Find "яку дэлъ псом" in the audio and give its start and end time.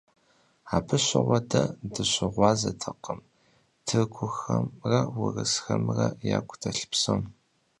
6.37-7.21